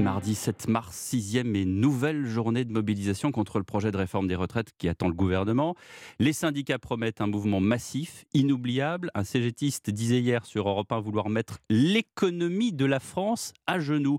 [0.00, 4.36] Mardi 7 mars, sixième et nouvelle journée de mobilisation contre le projet de réforme des
[4.36, 5.74] retraites qui attend le gouvernement.
[6.20, 9.10] Les syndicats promettent un mouvement massif, inoubliable.
[9.14, 14.18] Un CGTiste disait hier sur Europe 1 vouloir mettre l'économie de la France à genoux.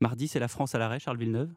[0.00, 1.52] Mardi, c'est la France à l'arrêt, Charles Villeneuve?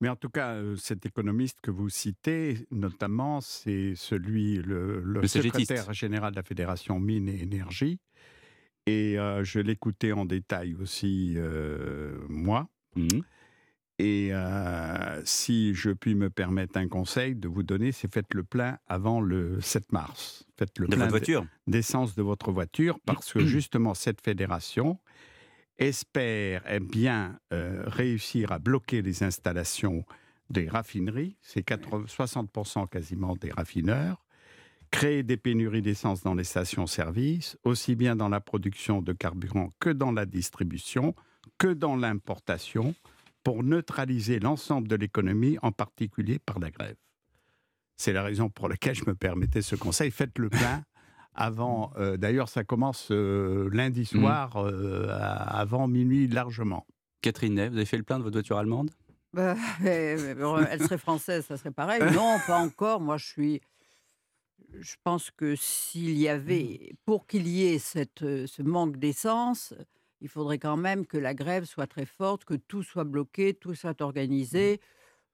[0.00, 5.92] Mais en tout cas, euh, cet économiste que vous citez, notamment, c'est celui, le, secrétaire
[5.92, 8.00] général de la Fédération Mines et Énergie,
[8.86, 11.36] et je l'écoutais en détail aussi,
[12.28, 12.68] moi.
[12.96, 13.20] Mmh
[13.98, 14.32] et
[15.24, 19.20] si je puis me permettre un conseil de vous donner, c'est faites le plein avant
[19.20, 20.44] le 7 mars.
[20.58, 24.98] Faites le de plein d'essence de votre voiture, parce que justement, cette fédération
[25.78, 30.04] espère eh bien réussir à bloquer les installations
[30.50, 31.36] des raffineries.
[31.40, 34.24] C'est 60% quasiment des raffineurs
[34.92, 39.90] créer des pénuries d'essence dans les stations-service, aussi bien dans la production de carburant que
[39.90, 41.16] dans la distribution,
[41.58, 42.94] que dans l'importation,
[43.42, 46.94] pour neutraliser l'ensemble de l'économie, en particulier par la grève.
[47.96, 50.10] C'est la raison pour laquelle je me permettais ce conseil.
[50.10, 50.84] Faites le plein
[51.34, 51.92] avant.
[51.96, 54.18] Euh, d'ailleurs, ça commence euh, lundi mmh.
[54.18, 56.86] soir, euh, avant minuit largement.
[57.22, 58.90] Catherine Ney, vous avez fait le plein de votre voiture allemande?
[59.32, 62.02] Bah, Elle serait française, ça serait pareil.
[62.14, 63.00] Non, pas encore.
[63.00, 63.60] Moi, je suis
[64.80, 66.30] je pense que s'il y mmh.
[66.30, 69.74] avait, pour qu'il y ait cette, ce manque d'essence,
[70.20, 73.74] il faudrait quand même que la grève soit très forte, que tout soit bloqué, tout
[73.74, 74.04] soit mmh.
[74.04, 74.80] organisé.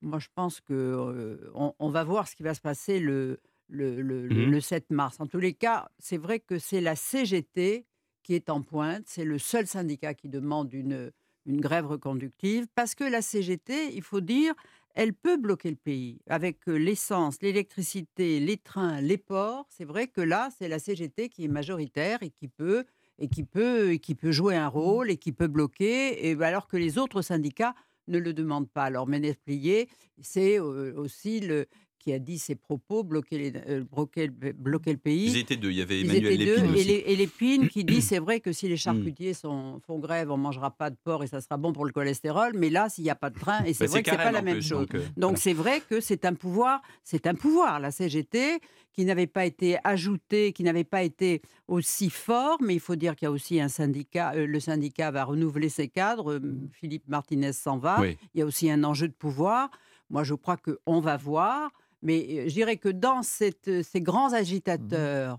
[0.01, 4.61] Moi, je pense que on, va voir ce qui va se passer le, le, le,
[4.61, 5.21] 7 mmh mars.
[5.21, 7.87] En tous les cas, c'est vrai que c'est la CGT
[8.23, 9.05] qui est en pointe.
[9.07, 11.11] C'est le seul syndicat qui demande une,
[11.47, 14.55] une grève reconductive parce que la CGT, il faut dire,
[14.99, 19.65] elle peut bloquer le pays avec l'essence, l'électricité, les trains, les ports.
[19.71, 22.85] C'est vrai que là, c'est la CGT qui est majoritaire et qui peut
[23.21, 24.73] et qui peut et qui peut jouer un mmh.
[24.73, 27.77] rôle et qui peut bloquer, et bah, alors que les autres syndicats
[28.09, 28.85] ne le demandent pas.
[28.85, 29.89] Alors Ménès Plié,
[30.21, 31.67] c'est aussi le,
[31.99, 35.27] qui a dit ses propos, bloquer, les, euh, bloquer, bloquer, le pays.
[35.27, 38.53] Ils étaient deux, il y avait Emmanuel Lépine Et, Lépine qui dit c'est vrai que
[38.53, 38.79] si les mm.
[38.79, 41.85] charcutiers sont, font grève, on ne mangera pas de porc et ça sera bon pour
[41.85, 44.11] le cholestérol, mais là, s'il n'y a pas de train, et c'est bah, vrai que
[44.11, 44.87] ce n'est pas la même chose.
[44.95, 48.61] Euh, donc c'est vrai que c'est un pouvoir, c'est un pouvoir, la CGT,
[48.93, 53.15] qui n'avait pas été ajouté, qui n'avait pas été aussi fort, mais il faut dire
[53.15, 56.41] qu'il y a aussi un syndicat, euh, le syndicat va renouveler ses cadres,
[56.73, 59.71] Philippe Martinez s'en va, il y a aussi un enjeu de pouvoir.
[60.11, 61.71] Moi, je crois qu'on va voir.
[62.03, 65.39] Mais je dirais que dans cette, ces grands mmh agitateurs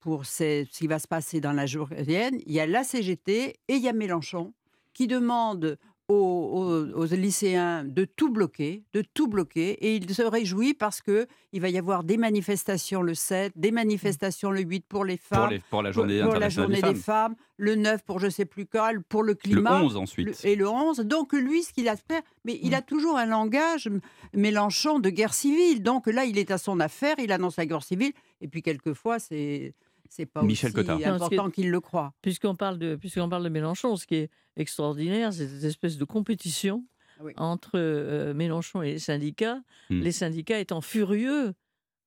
[0.00, 3.74] pour ce qui va se passer dans la journée, il y a la CGT et
[3.74, 4.54] il y a Mélenchon
[4.94, 5.78] qui demandent
[6.10, 11.60] aux, lycéens de tout bloquer, de tout bloquer, et il se réjouit parce que il
[11.60, 15.82] va y avoir des manifestations le 7, des manifestations le 8 pour les femmes, pour,
[15.82, 17.34] la journée, pour, la journée des, femmes.
[17.56, 20.68] le 9 pour je sais plus quoi, pour le climat, le 11 ensuite, et le
[20.68, 21.00] 11.
[21.00, 22.84] Donc lui, ce qu'il a fait, mais il a mm.
[22.84, 23.88] toujours un langage
[24.34, 25.82] Mélenchon de guerre civile.
[25.82, 29.18] Donc là, il est à son affaire, il annonce la guerre civile, et puis quelquefois
[29.18, 29.74] c'est
[30.10, 32.12] c'est pas Michel aussi important qu'il le croit.
[32.20, 36.04] Puisqu'on parle de puisqu'on parle de Mélenchon, ce qui est extraordinaire, c'est cette espèce de
[36.04, 36.84] compétition
[37.20, 39.60] ah entre euh, Mélenchon et les syndicats.
[39.88, 40.00] Hmm.
[40.00, 41.54] Les syndicats étant furieux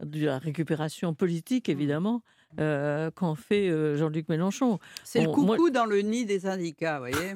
[0.04, 1.72] de la récupération politique, hmm.
[1.72, 2.24] évidemment,
[2.60, 4.80] euh, qu'en fait euh, Jean-Luc Mélenchon.
[5.06, 7.36] C'est le coucou dans le nid des syndicats, vous voyez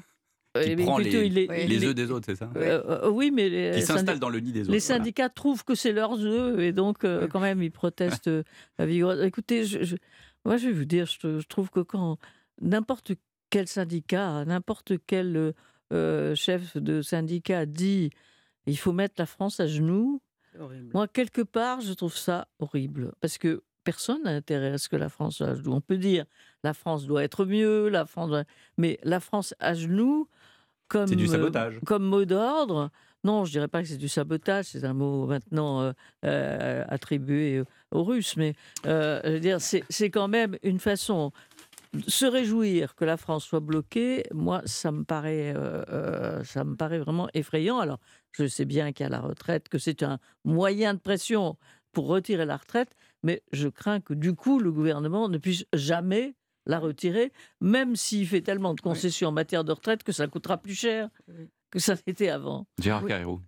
[0.60, 2.50] qui prend les, les, œufs des autres, c'est ça
[3.12, 4.72] Oui, mais les, qui s'installe dans le nid des autres.
[4.72, 8.32] Les syndicats trouvent que c'est leurs œufs et donc quand même ils protestent.
[8.80, 9.96] Écoutez, je,
[10.48, 12.18] moi, je vais vous dire, je, trouve que quand
[12.62, 13.12] n'importe
[13.50, 15.52] quel syndicat, n'importe quel euh,
[15.94, 18.12] euh, chef de syndicat dit
[18.66, 20.22] il faut mettre la France à genoux,
[20.94, 23.14] moi, quelque part, je trouve ça horrible.
[23.20, 25.74] Parce que personne n'a intérêt à ce que la France soit à genoux.
[25.74, 26.26] On peut dire
[26.64, 28.32] la France doit être mieux, la France
[28.78, 30.28] mais la France à genoux,
[30.88, 31.80] comme, du sabotage.
[31.86, 32.90] comme mot d'ordre,
[33.28, 35.92] non, je dirais pas que c'est du sabotage, c'est un mot maintenant euh,
[36.24, 37.62] euh, attribué
[37.92, 38.54] aux Russes, mais
[38.86, 41.34] euh, je veux dire, c'est quand même une façon
[42.08, 44.24] se réjouir que la France soit bloquée.
[44.34, 45.54] Moi, ça me paraît,
[46.46, 47.80] ça me paraît vraiment effrayant.
[47.80, 48.00] Alors,
[48.32, 51.58] je sais bien qu'il y a la retraite, que c'est un moyen de pression
[51.92, 52.92] pour retirer la retraite,
[53.24, 56.36] mais je crains que du coup, le gouvernement ne puisse jamais
[56.66, 60.58] la retirer, même s'il fait tellement de concessions en matière de retraite que ça coûtera
[60.58, 61.10] plus cher
[61.72, 62.66] que ça n'était avant.
[62.80, 63.42] Gérard Carrero.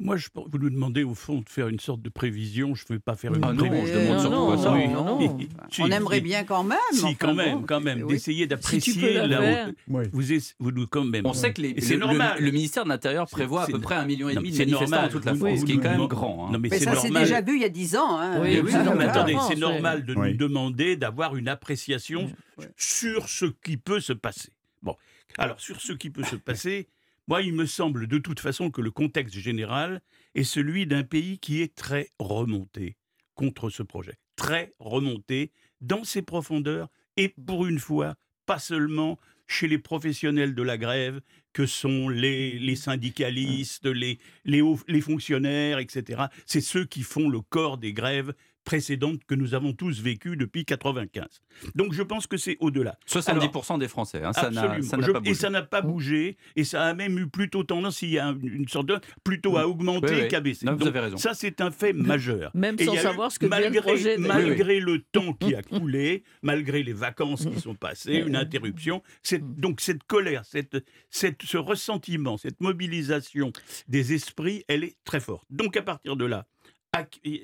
[0.00, 2.74] Moi, je, vous nous demandez au fond de faire une sorte de prévision.
[2.74, 3.86] Je ne veux pas faire une ah prévision.
[3.86, 4.70] je demande surtout pas ça.
[4.88, 5.38] Non,
[5.78, 6.78] On aimerait bien quand même.
[6.92, 10.22] Si, quand même, quand même, d'essayer d'apprécier la, vous,
[10.58, 11.24] vous nous quand même.
[11.24, 12.38] On sait que c'est normal.
[12.40, 15.08] Le, ministère de l'Intérieur prévoit à peu près un million et demi de manifestants dans
[15.08, 16.48] toute la France, ce qui est quand même grand.
[16.48, 16.52] Hein.
[16.52, 18.18] Non, mais, ça, c'est déjà vu il y a dix ans.
[18.18, 18.40] Hein.
[18.42, 18.60] Oui,
[18.96, 22.30] mais attendez, c'est normal de nous demander d'avoir une appréciation
[22.76, 24.50] sur ce qui peut se passer.
[24.82, 24.96] Bon,
[25.38, 26.88] alors sur ce qui peut se passer
[27.26, 30.02] Moi, il me semble de toute façon que le contexte général
[30.34, 32.96] est celui d'un pays qui est très remonté
[33.34, 34.18] contre ce projet.
[34.36, 35.50] Très remonté
[35.80, 41.20] dans ses profondeurs et pour une fois, pas seulement chez les professionnels de la grève
[41.52, 46.24] que sont les, syndicalistes, les, fonctionnaires, etc.
[46.46, 50.64] C'est ceux qui font le corps des grèves précédente que nous avons tous vécue depuis
[50.64, 51.26] 95.
[51.74, 52.98] Donc je pense que c'est au-delà.
[53.08, 55.30] 70% des Français, hein, ça n'a pas bougé.
[55.30, 58.34] Et ça n'a pas bougé, et ça a même eu plutôt tendance, il y a
[58.42, 60.66] une sorte de, plutôt à augmenter qu'à baisser.
[60.66, 61.16] vous avez raison.
[61.16, 62.50] Ça c'est un fait majeur.
[62.54, 66.92] Même sans savoir ce que malgré, projet malgré le temps qui a coulé, malgré les
[66.92, 69.02] vacances qui sont passées, une interruption,
[69.40, 73.52] donc cette colère, cette, cette, ce ressentiment, cette mobilisation
[73.88, 75.46] des esprits, elle est très forte.
[75.50, 76.46] Donc à partir de là,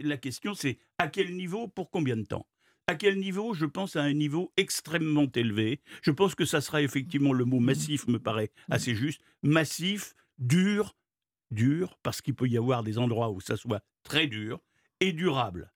[0.02, 2.46] la question c'est à quel niveau, pour combien de temps?
[2.86, 5.80] À quel niveau Je pense à un niveau extrêmement élevé.
[6.02, 9.20] Je pense que ça sera effectivement le mot massif, me paraît assez juste.
[9.42, 10.96] Massif, dur,
[11.50, 14.60] dur, parce qu'il peut y avoir des endroits où ça soit très dur,
[15.00, 15.72] et durable.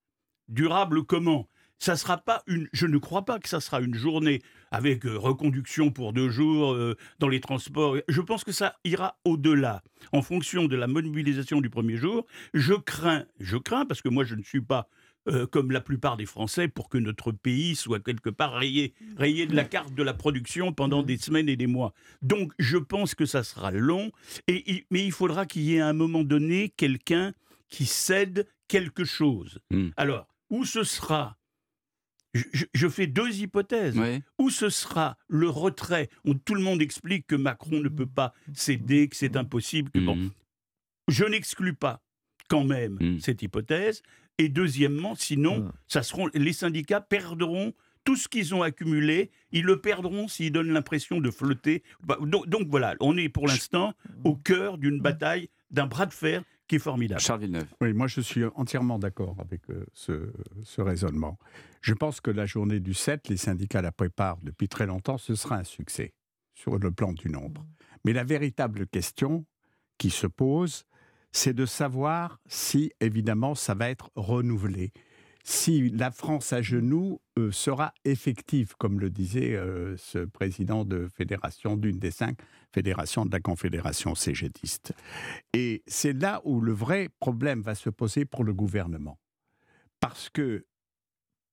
[0.48, 1.48] Durable comment?
[1.78, 4.40] Ça sera pas une, je ne crois pas que ça sera une journée
[4.70, 7.96] avec euh, reconduction pour deux jours euh, dans les transports.
[8.08, 9.82] Je pense que ça ira au-delà.
[10.12, 14.24] En fonction de la mobilisation du premier jour, je crains, je crains parce que moi
[14.24, 14.88] je ne suis pas
[15.26, 19.46] euh, comme la plupart des Français pour que notre pays soit quelque part rayé, rayé
[19.46, 21.94] de la carte de la production pendant des semaines et des mois.
[22.20, 24.12] Donc je pense que ça sera long,
[24.48, 27.32] et, mais il faudra qu'il y ait à un moment donné quelqu'un
[27.68, 29.60] qui cède quelque chose.
[29.70, 29.88] Hmm.
[29.96, 31.38] Alors, où ce sera
[32.34, 33.96] je, fais deux hypothèses.
[34.38, 38.34] Où ce sera le retrait où tout le monde explique que Macron ne peut pas
[38.52, 39.90] céder, que c'est impossible.
[39.94, 40.16] bon.
[40.16, 40.30] Mhm.
[41.08, 42.02] Je n'exclus pas
[42.48, 43.20] quand même mhm.
[43.20, 44.02] cette hypothèse.
[44.38, 47.72] Et deuxièmement, sinon, ça seront, les syndicats perdront
[48.04, 51.82] tout ce qu'ils ont accumulé, ils le perdront s'ils donnent l'impression de flotter.
[52.02, 53.94] Bah, donc, voilà, on est pour l'instant
[54.24, 57.20] au cœur d'une bataille, d'un bras de fer qui est formidable.
[57.20, 57.66] Charles Villeneuve.
[57.80, 61.38] Oui, moi je suis entièrement d'accord avec euh, ce, raisonnement.
[61.84, 65.34] Je pense que la journée du 7, les syndicats la préparent depuis très longtemps, ce
[65.34, 66.14] sera un succès
[66.54, 67.66] sur le plan du nombre.
[68.06, 69.44] Mais la véritable question
[69.98, 70.86] qui se pose,
[71.30, 74.94] c'est de savoir si, évidemment, ça va être renouvelé
[75.42, 81.06] si la France à genoux euh, sera effective, comme le disait euh, ce président de
[81.14, 82.38] fédération, d'une des cinq
[82.72, 84.94] fédérations de la Confédération cégétiste.
[85.52, 89.18] Et c'est là où le vrai problème va se poser pour le gouvernement.
[90.00, 90.64] Parce que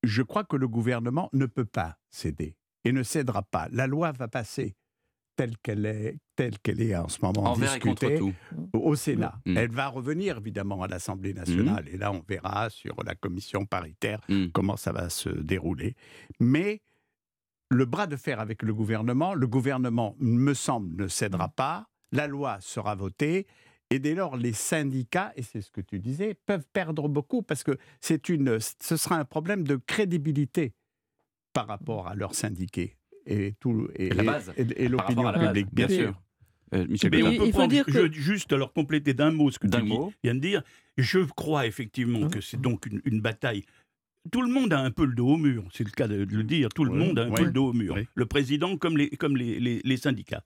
[0.04, 3.68] je crois que le gouvernement ne peut pas céder et ne cédera pas.
[3.72, 4.76] La loi va passer
[5.36, 8.20] telle qu'elle est, telle qu'elle est en ce moment discutée
[8.74, 9.40] au Sénat.
[9.46, 9.58] Mm.
[9.58, 11.94] Elle va revenir évidemment à l'Assemblée nationale mm.
[11.94, 14.48] et là on verra sur la commission paritaire mm.
[14.48, 15.96] comment ça va se dérouler.
[16.40, 16.82] Mais
[17.70, 22.28] le bras de fer avec le gouvernement, le gouvernement me semble ne cédera pas, la
[22.28, 23.48] loi sera votée
[23.92, 27.64] et dès lors, les syndicats, et c'est ce que tu disais, peuvent perdre beaucoup parce
[27.64, 30.74] que c'est une, ce sera un problème de crédibilité
[31.54, 32.96] par rapport à leurs syndiqués
[33.26, 34.10] et, tout, et,
[34.58, 36.20] et, l'opinion publique, bien sûr.
[36.74, 39.78] Euh, mais on peut prendre, je, juste alors compléter d'un mot ce que tu
[40.24, 40.64] viens de dire.
[40.98, 43.66] Je crois effectivement que c'est donc une, bataille.
[44.32, 46.44] Tout le monde a un peu le dos au mur, c'est le cas de, le
[46.44, 46.70] dire.
[46.70, 47.98] Tout le monde a un peu le dos au mur.
[48.16, 50.44] Le président comme les, comme les, les, syndicats.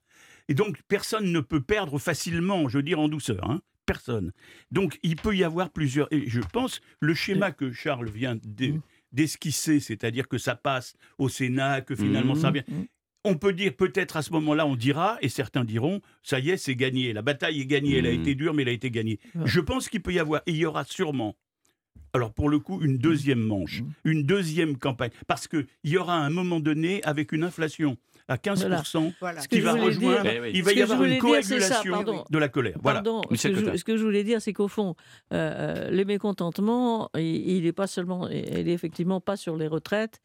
[0.48, 3.48] Et donc personne ne peut perdre facilement, je veux dire en douceur.
[3.50, 3.60] Hein.
[3.84, 4.32] personne.
[4.70, 6.12] Donc il peut y avoir plusieurs.
[6.12, 8.80] Et je pense le schéma que Charles vient mmh
[9.12, 12.64] d'esquisser, c'est-à-dire que ça passe au Sénat, que finalement ça mmh, vient.
[12.68, 12.82] Mmh.
[13.24, 16.56] On peut dire peut-être à ce moment-là, on dira, et certains diront, ça y est,
[16.56, 17.12] c'est gagné.
[17.12, 17.96] La bataille est gagnée.
[17.96, 18.20] Elle a mmh.
[18.20, 19.18] été dure, mais elle a été gagnée.
[19.44, 21.34] Je pense qu'il peut y avoir, et il y aura sûrement,
[22.12, 26.30] alors pour le coup, une deuxième manche, une deuxième campagne, parce qu'il y aura un
[26.30, 27.96] moment donné, avec une inflation
[28.28, 32.48] à 15%, Ce qui va rejoindre, eh il va y avoir une coagulation de la
[32.48, 32.78] colère.
[32.82, 34.94] Pardon, ce, que je, voulais dire, c'est qu'au fond,
[35.32, 40.20] euh, les mécontentements, il n'est pas seulement, il est effectivement pas sur les retraites.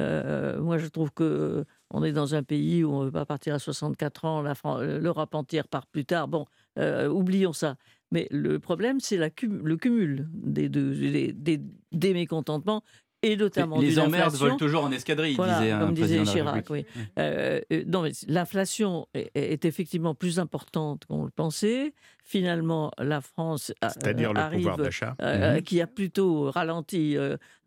[0.00, 3.24] Euh, moi, je trouve que on est dans un pays où on ne veut pas
[3.26, 4.42] partir à 64 ans,
[4.82, 6.26] l'Europe entière part plus tard.
[6.26, 6.46] Bon,
[6.78, 7.76] euh, oublions ça.
[8.10, 10.94] Mais le problème, c'est le cumul des, deux,
[11.32, 11.60] des,
[11.92, 12.82] des mécontentements
[13.24, 16.66] et notamment les emmerdes volent toujours en escadrille, disait un comme disait Chirac.
[16.70, 16.84] Oui.
[17.18, 21.94] Euh, euh, l'inflation est, effectivement plus importante qu'on le pensait.
[22.22, 25.62] Finalement, la France c'est-à-dire le pouvoir d'achat, euh, mhm.
[25.62, 27.16] qui a plutôt ralenti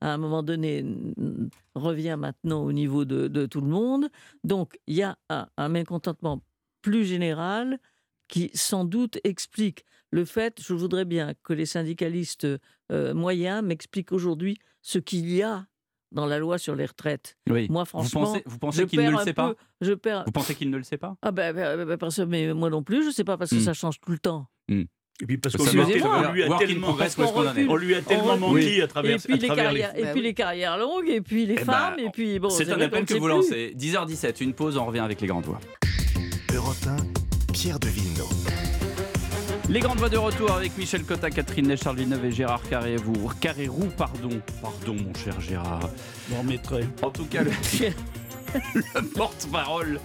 [0.01, 0.85] à un moment donné,
[1.75, 4.09] revient maintenant au niveau de, tout le monde.
[4.43, 6.41] Donc, il y a un mécontentement
[6.81, 7.79] plus général
[8.27, 12.47] qui sans doute explique le fait, je voudrais bien que les syndicalistes
[12.91, 15.65] moyens m'expliquent aujourd'hui ce qu'il y a
[16.13, 17.35] dans la loi sur les retraites.
[17.49, 17.67] Oui.
[17.69, 19.93] Moi, Vous franchement, pensez, vous je pensez qu'il ne perds le sait pas peu- Je
[19.93, 20.23] perds.
[20.25, 22.69] Vous pensez qu'il ne le sait pas Ah ben, ben, ben, parce que- mais moi
[22.69, 23.59] non plus, je sais pas parce que Hmm.
[23.61, 24.47] ça change tout le temps.
[24.69, 26.15] Et puis parce qu'on lui a Excusez-moi.
[26.21, 26.87] tellement- on lui a tellement,
[27.69, 30.11] on lui a tellement menti à et travers, puis, à les travers carrières, et Bah
[30.11, 30.27] puis oui.
[30.27, 32.49] les carrières longues, et puis les Eh femmes, ben, et puis bon.
[32.51, 33.33] C'est un appel que ne vous plus.
[33.33, 33.73] lancez.
[33.75, 35.59] 10h17, une pause, on revient avec les grandes voix.
[36.55, 38.56] Europe 1, Pierre de Villeneuve.
[39.69, 43.29] Les grandes voix de retour avec Michel Cotta, Catherine Ney, Charles Villeneuve et Gérard Carré-Vous.
[43.41, 44.29] Carré-Roux, pardon.
[44.61, 45.89] Pardon, mon cher Gérard.
[46.33, 46.87] On remettrait.
[47.01, 47.51] En tout cas, le,
[48.95, 49.99] le porte-parole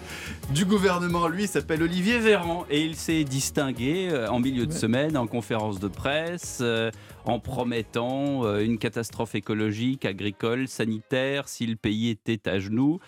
[0.53, 5.17] du gouvernement, lui, s'appelle Olivier Véran et il s'est distingué euh, en milieu de semaine
[5.17, 6.91] en conférence de presse euh,
[7.25, 12.99] en promettant euh, une catastrophe écologique, agricole, sanitaire si le pays était à genoux.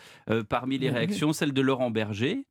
[0.49, 2.45] Parmi les réactions, celle de Laurent Berger.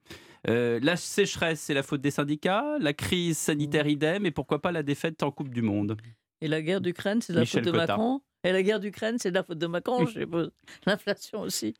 [0.49, 4.71] Euh, la sécheresse, c'est la faute des syndicats, la crise sanitaire idem, et pourquoi pas
[4.71, 5.97] la défaite en Coupe du Monde
[6.41, 7.77] Et la guerre d'Ukraine, c'est la Michel faute de.
[7.77, 8.21] Macron.
[8.43, 10.51] Et la guerre d'Ukraine, c'est de la faute de Macron, je suppose.
[10.85, 11.73] L'inflation aussi.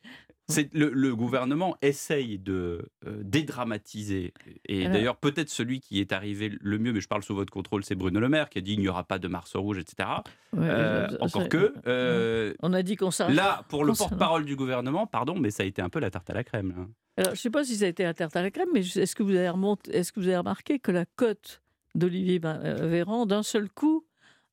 [0.50, 4.34] C'est le, le gouvernement essaye de euh, dédramatiser.
[4.68, 7.52] Et Alors- d'ailleurs, peut-être celui qui est arrivé le mieux, mais je parle sous votre
[7.54, 9.78] contrôle, c'est Bruno Le Maire qui a dit il n'y aura pas de Mars rouge,
[9.78, 10.10] etc.
[10.52, 11.74] Ouais, Euh, encore que.
[11.88, 13.36] euh, On a dit qu'on s'arrête.
[13.36, 16.30] Là, pour le porte-parole du gouvernement, pardon, mais ça a été un peu la tarte
[16.30, 16.74] à la crème.
[16.76, 16.86] là.
[17.16, 18.80] Alors, je ne sais pas si ça a été un tarte à la crème, mais
[18.82, 21.62] est-ce que, vous avez remonté- est-ce que vous avez remarqué que la cote
[21.96, 24.06] d'Olivier Ben- Véran, d'un seul coup,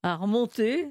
[0.03, 0.87] a remonté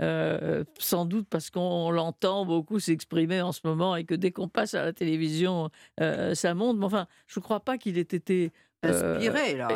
[0.00, 4.48] euh, sans doute parce qu'on l'entend beaucoup s'exprimer en ce moment et que dès qu'on
[4.48, 6.78] passe à la télévision, euh, ça monte.
[6.78, 8.52] Mais enfin, je ne crois pas qu'il ait été.
[8.84, 9.68] euh, Inspiré, là.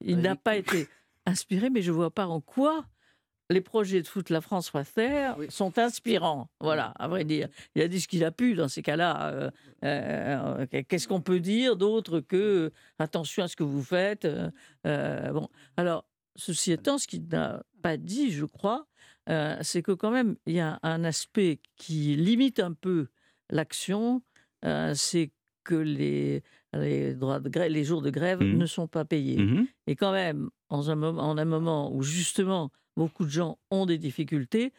[0.00, 0.86] il n'a pas été
[1.26, 2.84] inspiré, mais je ne vois pas en quoi
[3.50, 5.46] les projets de foot La France va faire Oui.
[5.50, 6.48] sont inspirants.
[6.60, 7.48] Voilà, à vrai dire.
[7.74, 9.26] Il a dit ce qu'il a pu dans ces cas-là.
[9.30, 9.50] Euh,
[9.84, 14.26] euh, Qu'est-ce qu'on peut dire d'autre que euh, attention à ce que vous faites
[14.84, 18.86] Bon, alors, ceci étant, ce qu'il n'a pas dit, je crois,
[19.28, 23.08] euh, c'est que quand même, il y a un aspect qui limite un peu
[23.50, 24.22] l'action,
[24.64, 25.30] euh, c'est
[25.64, 28.58] que les, les, droits de grève, les jours de grève Mhm.
[28.58, 29.38] ne sont pas payés.
[29.38, 29.66] Mhm.
[29.86, 33.86] Et quand même, en un, moment, en un moment où justement beaucoup de gens ont
[33.86, 34.72] des difficultés,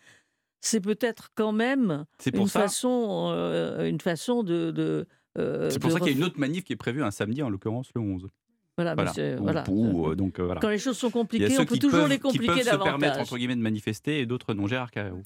[0.62, 2.62] c'est peut-être quand même pour une ça.
[2.62, 4.72] façon, euh, une façon de.
[4.72, 5.06] de
[5.38, 7.12] euh, C'est pour de ça qu'il y a une autre manif qui est prévue un
[7.12, 8.28] samedi, en l'occurrence le 11.
[8.78, 9.64] Voilà, c'est- Ou- voilà.
[9.70, 10.60] ou, euh, donc, euh, voilà.
[10.62, 12.16] Quand les choses sont Il y a compliquées, ceux on peut qui toujours peuvent, les
[12.18, 13.22] qui peuvent compliquer se permettre davantage.
[13.22, 14.66] entre guillemets de manifester et d'autres non.
[14.68, 15.22] Gérard Carrérou.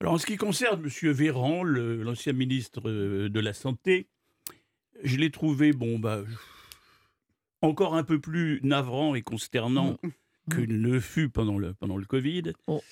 [0.00, 1.10] Alors, en ce qui concerne M.
[1.12, 4.08] Véran, l'ancien ministre euh, de la Santé,
[5.04, 6.20] je l'ai trouvé, bon, bah,
[7.62, 9.96] encore un peu plus navrant et consternant
[10.50, 12.52] que ne le fut pendant le, pendant le Covid.
[12.66, 12.82] Oh.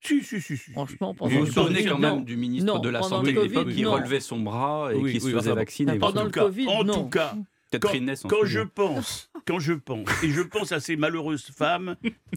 [0.00, 0.70] Si, si, si, si.
[0.72, 2.16] Franchement, Vous pendant vous le souvenez quand non.
[2.16, 3.92] même du ministre Non, de la Santé de l'époque qui non.
[3.92, 5.92] relevait son bras et Oui, qui se faisait vacciner.
[5.92, 6.94] Ah, pendant en le Covid, en non.
[7.04, 7.34] tout cas,
[7.78, 11.96] Catherine quand je pense, quand je pense, et je pense à ces malheureuses femmes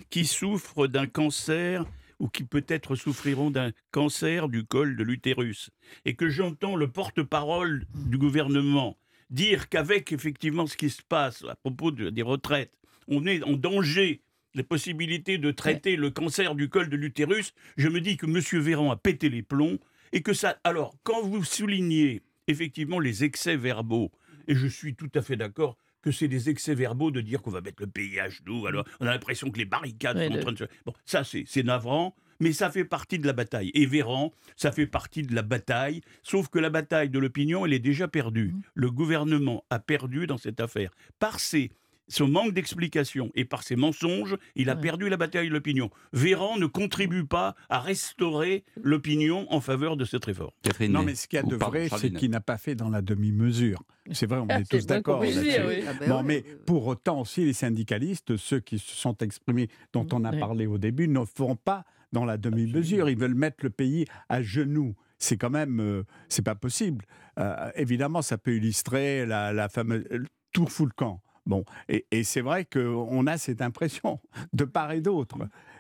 [0.10, 1.86] qui souffrent d'un cancer
[2.20, 5.70] ou qui peut-être souffriront d'un cancer du col de l'utérus,
[6.06, 8.98] et que j'entends le porte-parole du gouvernement
[9.30, 12.74] dire qu'avec effectivement ce qui se passe à propos de- des retraites,
[13.08, 14.22] on est en danger
[14.56, 18.40] les possibilités de traiter le cancer du col de l'utérus, je me dis que M.
[18.62, 19.78] Véran a pété les plombs
[20.12, 20.58] et que ça.
[20.64, 24.12] Alors, quand vous soulignez effectivement les excès verbaux,
[24.50, 27.52] et je suis tout à fait d'accord que c'est des excès verbaux de dire qu'on
[27.52, 30.40] va mettre le pays à genoux, alors on a l'impression que les barricades sont en
[30.40, 30.64] train de se.
[30.86, 33.72] Bon, ça c'est navrant, mais ça fait partie de la bataille.
[33.74, 37.74] Et Véran, ça fait partie de la bataille, sauf que la bataille de l'opinion, elle
[37.74, 38.54] est déjà perdue.
[38.54, 38.62] Mhm.
[38.76, 40.92] Le gouvernement a perdu dans cette affaire.
[41.20, 41.72] Par ses
[42.10, 44.82] son manque d'explication et par ses mensonges, il a Ouais.
[44.82, 45.90] perdu la bataille de l'opinion.
[46.12, 50.52] Véran ne contribue pas à restaurer l'opinion en faveur de cette réforme.
[50.64, 52.90] Catherine Non, mais ce qu'il y a de vrai, c'est qu'il n'a pas fait dans
[52.90, 53.82] la demi-mesure.
[54.12, 55.34] C'est vrai, on Ah, est tous d'accord oui.
[55.38, 59.16] Ah ben Bon, ouais, mais euh, pour autant aussi, les syndicalistes, ceux qui se sont
[59.18, 60.40] exprimés, dont on a Oui.
[60.40, 63.08] parlé au début, ne font pas dans la demi-mesure.
[63.10, 64.96] Ils veulent mettre le pays à genoux.
[65.20, 67.06] C'est quand même, euh, c'est pas possible.
[67.38, 71.22] Euh, évidemment, ça peut illustrer la, la fameuse euh, tout fout le camp.
[71.46, 74.20] Bon, et, et c'est vrai qu'on a cette impression
[74.54, 75.38] de part et d'autre.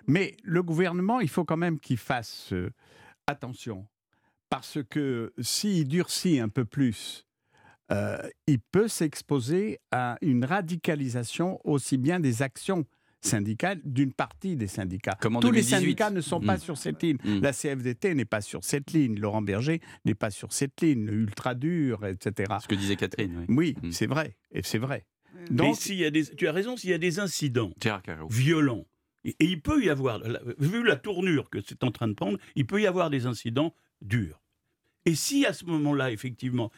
[0.07, 2.71] Mais le gouvernement, il faut quand même qu'il fasse euh,
[3.27, 3.85] attention,
[4.49, 7.25] parce que s'il durcit un peu plus,
[7.91, 12.85] euh, il peut s'exposer à une radicalisation aussi bien des actions
[13.21, 15.17] syndicales d'une partie des syndicats.
[15.19, 15.69] Comme Tous les 2018.
[15.75, 16.59] syndicats ne sont pas Mm.
[16.59, 17.17] sur cette ligne.
[17.25, 17.39] Mm.
[17.41, 19.19] La CFDT n'est pas sur cette ligne.
[19.19, 21.05] Laurent Berger n'est pas sur cette ligne.
[21.05, 22.53] Le ultra dur, etc.
[22.61, 23.45] Ce que disait Catherine.
[23.49, 23.75] oui.
[23.83, 23.91] Oui, Mm.
[23.91, 24.37] c'est vrai.
[24.51, 25.05] Et c'est vrai.
[25.33, 27.71] Mais Donc, s'il y a des, tu as raison, s'il y a des incidents
[28.29, 28.85] violents,
[29.23, 30.21] et, et il peut y avoir,
[30.57, 33.73] vu la tournure que c'est en train de prendre, il peut y avoir des incidents
[34.01, 34.41] durs.
[35.05, 36.71] Et si à ce moment-là, effectivement,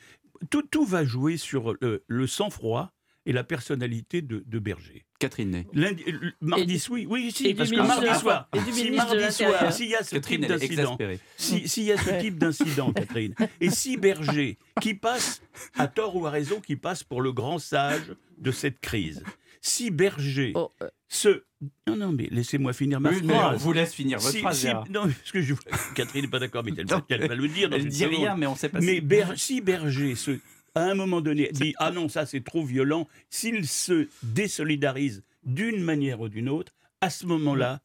[0.49, 2.93] tout, tout va jouer sur le, le sang-froid,
[3.25, 5.05] et la personnalité de, de Berger.
[5.19, 5.67] Catherine Ney.
[5.73, 8.89] Lundi- euh, mardi, oui, oui, si, et parce que mardi de soir, et du si
[8.91, 11.19] mardi soir, s'il y a ce Catherine, type d'incident, exaspérée.
[11.37, 15.41] si- s'il y a ce type d'incident, Catherine, et si Berger, qui passe,
[15.77, 19.23] à tort ou à raison, qui passe pour le grand sage de cette crise,
[19.61, 21.43] si Berger Oh, euh, se...
[21.87, 23.61] Non, non, mais laissez-moi finir ma Oui, mais on phrase.
[23.61, 24.57] vous laisse finir votre Si- phrase.
[24.59, 25.53] si- non, parce que je...
[25.93, 27.97] Catherine n'est pas d'accord, mais elle, Non, elle va le dire dans Elle une dit
[27.99, 28.15] seconde.
[28.15, 30.39] rien, mais on sait pas Mais si- Ber- si Berger, se,
[30.75, 35.81] à un moment donné, dit Ah non, ça c'est trop violent, s'il se désolidarise d'une
[35.81, 37.81] manière ou d'une autre, à ce moment-là,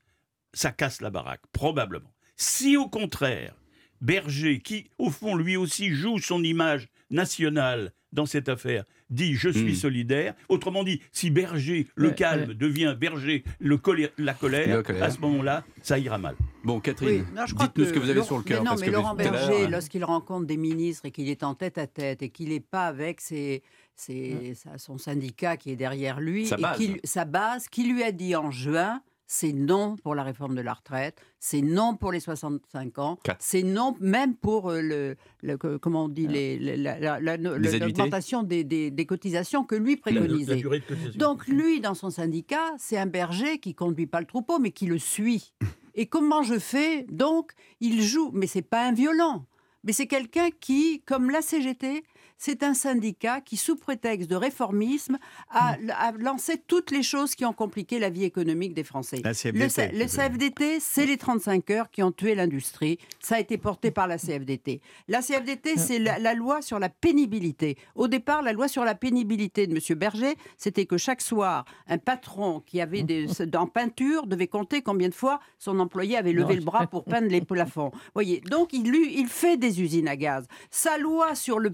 [0.52, 2.12] ça casse la baraque, probablement.
[2.36, 3.54] Si au contraire,
[4.00, 9.48] Berger, qui au fond lui aussi joue son image nationale dans cette affaire, dit je
[9.50, 9.74] suis Hmm.
[9.74, 10.34] solidaire.
[10.48, 12.54] Autrement dit, si Berger, le Ouais, calme, ouais.
[12.54, 15.02] devient Berger, le colère- la colère, La colère.
[15.02, 16.34] à ce moment-là, ça ira mal.
[16.64, 17.24] Bon, Catherine,
[17.58, 18.60] dites-nous ce que vous avez Laurent- sur le cœur.
[18.60, 21.42] Mais non, parce mais que Laurent Berger, euh, lorsqu'il rencontre des ministres et qu'il est
[21.42, 23.62] en tête à tête et qu'il n'est pas avec ses,
[23.94, 26.80] ses- sa- son syndicat qui est derrière lui, Sa et base.
[27.04, 30.74] sa base, qui lui a dit en juin, c'est non pour la réforme de la
[30.74, 33.38] retraite, c'est non pour les 65 ans, Quatre.
[33.40, 37.78] c'est non même pour euh, le, comment on dit, les, Les annuités.
[37.78, 40.62] l'augmentation des, des- des cotisations que lui La- la préconisait.
[40.62, 41.18] cotisation.
[41.18, 44.86] Donc lui, dans son syndicat, c'est un berger qui conduit pas le troupeau, mais qui
[44.86, 45.52] le suit.
[45.94, 49.46] Et comment je fais Donc, il joue, mais c'est pas un violent.
[49.84, 52.04] Mais c'est quelqu'un qui, comme la CGT,
[52.38, 55.18] c'est un syndicat qui, sous prétexte de réformisme,
[55.50, 59.20] a, a lancé toutes les choses qui ont compliqué la vie économique des Français.
[59.24, 59.68] La Le, CFDT.
[59.70, 62.98] C- le CFDT, c'est les 35 heures qui ont tué l'industrie.
[63.20, 64.80] Ça a été porté par la CFDT.
[65.08, 67.76] La CFDT, c'est la, la loi sur la pénibilité.
[67.94, 69.98] Au départ, la loi sur la pénibilité de M.
[69.98, 73.26] Berger, c'était que chaque soir, un patron qui avait des,
[73.56, 76.60] en peinture devait compter combien de fois son employé avait levé Non.
[76.60, 77.90] le bras pour peindre les plafonds.
[78.14, 80.46] Voyez, donc il, il fait des usines à gaz.
[80.70, 81.70] Sa loi sur le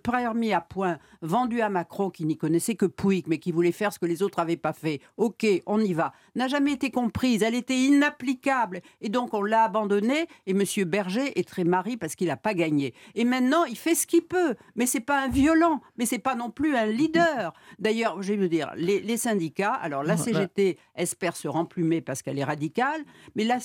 [0.53, 3.99] à point, vendu à Macron, qui n'y connaissait que Pouic, mais qui voulait faire ce
[3.99, 7.43] que les autres n'avaient pas fait, ok, on y va, n'a jamais été comprise.
[7.43, 8.81] Elle était inapplicable.
[9.01, 10.27] Et donc on l'a abandonnée.
[10.47, 10.63] Et M.
[10.87, 12.95] Berger est très mari parce qu'il n'a pas gagné.
[13.15, 14.55] Et maintenant, il fait ce qu'il peut.
[14.77, 15.81] Mais c'est pas un violent.
[15.97, 17.53] Mais c'est pas non plus un leader.
[17.79, 20.17] D'ailleurs, je vais vous dire, les, les syndicats, alors la.
[20.23, 23.03] CGT espère se remplumer parce qu'elle est radicale.
[23.35, 23.59] Mais la-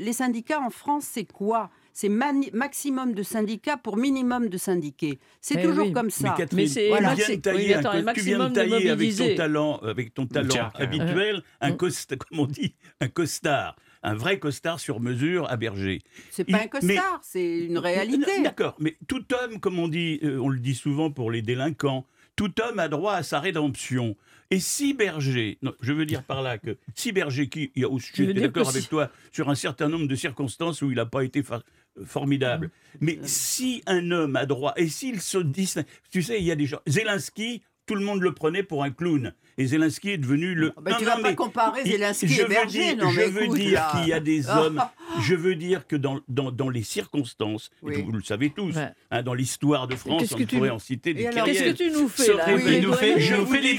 [0.00, 1.70] les syndicats en France, c'est quoi?
[1.92, 5.18] C'est maximum de syndicats pour minimum de syndiqués.
[5.40, 5.92] C'est Eh toujours oui.
[5.92, 6.34] comme Mais ça.
[6.36, 7.14] Catherine, c'est- tu Voilà.
[7.14, 9.16] viens de tailler, oui, un attends, co- un tu viens de maximum de tailler avec
[9.16, 11.02] ton talent, avec ton talent Tiens, carrément.
[11.04, 11.76] habituel, un Mm.
[11.76, 16.00] costard, comme on dit, un costard, un vrai costard sur mesure à Berger.
[16.30, 18.42] C'est pas Il- un costard, c'est une réalité.
[18.42, 22.06] D'accord, mais tout homme, comme on dit, euh, on le dit souvent pour les délinquants,
[22.36, 24.16] tout homme a droit à sa rédemption.
[24.52, 28.42] Et si Berger, non, je veux dire par là que si Berger, qui, j'étais dire
[28.42, 31.42] d'accord avec si- toi sur un certain nombre de circonstances où il n'a pas été
[31.44, 31.62] fa-
[32.04, 36.50] formidable, mais si un homme a droit, et s'il se distingue, tu sais, il y
[36.52, 40.18] a des gens, Zelensky, tout le monde le prenait pour un clown, et Zelensky est
[40.18, 40.72] devenu le...
[40.76, 43.04] Ah ben, tu Non, vas non, pas mais- comparer Zelensky je et veux Berger, dire-
[43.04, 43.92] non, je mais veux écoute, dire là.
[43.92, 44.80] qu'il y a des hommes.
[45.22, 48.88] je veux dire que dans, dans, dans les circonstances, et vous le savez tous, Ouais.
[49.10, 51.64] hein, dans l'histoire de France, qu'est-ce on que tu pourrait nous- en citer des Qu'est-ce
[51.64, 53.76] que tu nous fais là Oui, nous fait, je vous fait dis-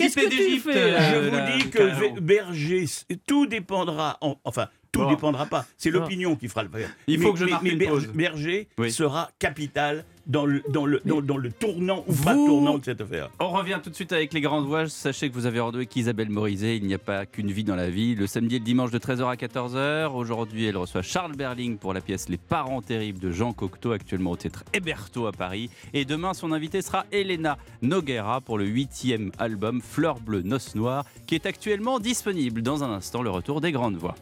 [0.65, 2.85] là Je euh, vous dis que Berger,
[3.25, 4.67] tout dépendra, en- enfin,
[5.03, 5.65] tout dépendra pas.
[5.77, 6.89] C'est l'opinion qui fera le faire.
[7.07, 8.07] Il faut que je marque une pause.
[8.07, 8.91] Berger Oui.
[8.91, 12.85] sera capital dans le, dans le, dans, dans le tournant ou pas Vous- tournant de
[12.85, 13.29] cette affaire.
[13.39, 14.87] On revient tout de suite avec les grandes voix.
[14.87, 16.77] Sachez que vous avez rendez-vous avec Isabelle Morizet.
[16.77, 18.13] Il n'y a pas qu'une vie dans la vie.
[18.15, 20.13] Le samedi et le dimanche de 13h à 14h.
[20.13, 24.31] Aujourd'hui, elle reçoit Charles Berling pour la pièce Les parents terribles de Jean Cocteau, actuellement
[24.31, 25.69] au théâtre Héberto à Paris.
[25.93, 31.03] Et demain, son invité sera Elena Noguera pour le huitième album Fleur bleue, noce noire,
[31.25, 32.61] qui est actuellement disponible.
[32.61, 34.15] Dans un instant, le retour des grandes voix.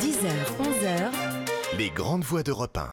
[0.00, 0.26] 10h,
[0.60, 1.10] 11h.
[1.78, 2.82] Les grandes voix d'Europe 1.